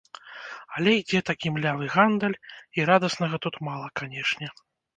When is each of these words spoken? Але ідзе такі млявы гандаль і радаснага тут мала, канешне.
Але 0.77 0.89
ідзе 0.99 1.21
такі 1.29 1.51
млявы 1.59 1.91
гандаль 1.97 2.37
і 2.81 2.89
радаснага 2.93 3.43
тут 3.47 3.63
мала, 3.71 3.87
канешне. 4.03 4.47